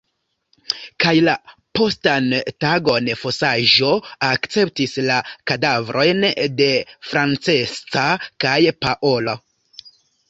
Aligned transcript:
Kaj 1.03 1.11
la 1.25 1.33
postan 1.79 2.29
tagon 2.65 3.09
fosaĵo 3.25 3.91
akceptis 4.29 4.97
la 5.11 5.19
kadavrojn 5.53 6.27
de 6.63 6.71
Francesca 7.11 8.07
kaj 8.47 8.59
Paolo. 8.87 9.39